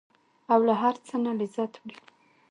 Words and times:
او 0.51 0.59
له 0.67 0.73
هر 0.81 0.95
څه 1.07 1.15
نه 1.25 1.31
لذت 1.39 1.73
وړي. 1.77 1.97